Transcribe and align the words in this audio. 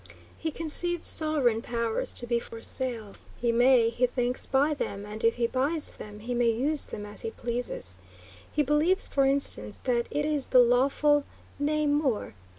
He 0.35 0.49
conceives 0.49 1.07
sovereign 1.07 1.61
powers 1.61 2.11
to 2.13 2.25
be 2.25 2.39
for 2.39 2.59
sale. 2.59 3.13
He 3.37 3.51
may, 3.51 3.89
he 3.91 4.07
thinks, 4.07 4.47
buy 4.47 4.73
them; 4.73 5.05
and 5.05 5.23
if 5.23 5.35
he 5.35 5.45
buys 5.45 5.91
them; 5.91 6.21
he 6.21 6.33
may 6.33 6.49
use 6.49 6.87
them 6.87 7.05
as 7.05 7.21
he 7.21 7.29
pleases. 7.29 7.99
He 8.51 8.63
believes, 8.63 9.07
for 9.07 9.25
instance, 9.27 9.77
that 9.83 10.07
it 10.09 10.25
is 10.25 10.47
the 10.47 10.59
lawful, 10.59 11.23
nay 11.59 11.85
more! 11.85 12.33